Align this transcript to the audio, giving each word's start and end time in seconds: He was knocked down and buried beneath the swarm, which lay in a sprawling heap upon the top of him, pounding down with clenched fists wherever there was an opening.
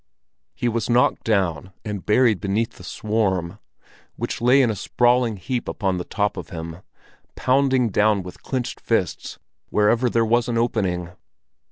He 0.55 0.67
was 0.67 0.89
knocked 0.89 1.23
down 1.25 1.73
and 1.85 2.03
buried 2.03 2.41
beneath 2.41 2.71
the 2.77 2.83
swarm, 2.83 3.59
which 4.15 4.41
lay 4.41 4.63
in 4.63 4.71
a 4.71 4.75
sprawling 4.75 5.37
heap 5.37 5.67
upon 5.67 5.99
the 5.99 6.03
top 6.03 6.37
of 6.37 6.49
him, 6.49 6.77
pounding 7.35 7.89
down 7.91 8.23
with 8.23 8.41
clenched 8.41 8.79
fists 8.79 9.37
wherever 9.69 10.09
there 10.09 10.25
was 10.25 10.47
an 10.49 10.57
opening. 10.57 11.11